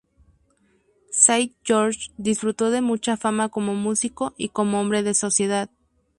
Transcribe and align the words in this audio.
Saint-George 1.11 2.09
disfrutó 2.17 2.71
de 2.71 2.81
mucha 2.81 3.17
fama 3.17 3.49
como 3.49 3.75
músico 3.75 4.33
y 4.35 4.49
como 4.49 4.81
hombre 4.81 5.03
de 5.03 5.13
sociedad. 5.13 5.69